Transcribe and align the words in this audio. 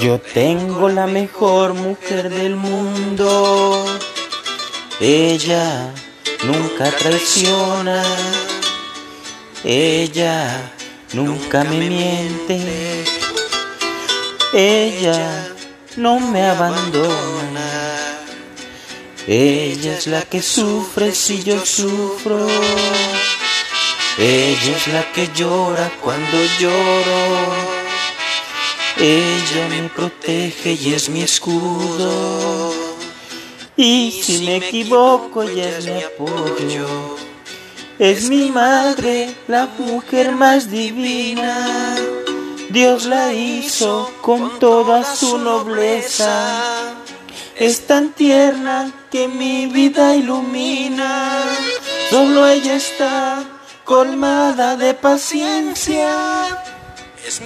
Yo 0.00 0.20
tengo 0.20 0.88
la 0.88 1.06
mejor 1.06 1.72
mujer 1.74 2.28
del 2.28 2.56
mundo. 2.56 3.86
Ella 4.98 5.92
nunca 6.44 6.90
traiciona. 6.90 8.02
Ella 9.62 10.72
nunca 11.12 11.62
me 11.62 11.88
miente. 11.88 13.04
Ella 14.52 15.48
no 15.96 16.18
me 16.18 16.44
abandona. 16.44 17.94
Ella 19.28 19.96
es 19.96 20.08
la 20.08 20.22
que 20.22 20.42
sufre 20.42 21.14
si 21.14 21.44
yo 21.44 21.64
sufro. 21.64 22.48
Ella 24.18 24.76
es 24.76 24.86
la 24.88 25.12
que 25.12 25.30
llora 25.36 25.88
cuando 26.02 26.36
lloro. 26.58 27.63
Ella 29.06 29.68
me 29.68 29.90
protege 29.90 30.72
y 30.72 30.94
es 30.94 31.10
mi 31.10 31.20
escudo. 31.20 32.72
Y 33.76 34.10
si 34.24 34.46
me 34.46 34.56
equivoco, 34.56 35.42
ella 35.42 35.76
es 35.76 35.84
mi 35.84 36.02
apoyo. 36.02 37.18
Es 37.98 38.30
mi 38.30 38.50
madre, 38.50 39.34
la 39.46 39.66
mujer 39.78 40.32
más 40.32 40.70
divina. 40.70 41.96
Dios 42.70 43.04
la 43.04 43.34
hizo 43.34 44.10
con 44.22 44.58
toda 44.58 45.04
su 45.04 45.36
nobleza. 45.36 46.94
Es 47.56 47.86
tan 47.86 48.08
tierna 48.14 48.90
que 49.10 49.28
mi 49.28 49.66
vida 49.66 50.16
ilumina. 50.16 51.42
Solo 52.08 52.46
ella 52.46 52.76
está 52.76 53.44
colmada 53.84 54.78
de 54.78 54.94
paciencia 54.94 56.63